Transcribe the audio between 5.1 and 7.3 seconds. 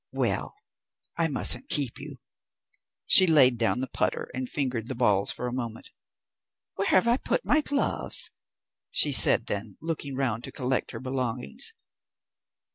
for a moment. "Where have I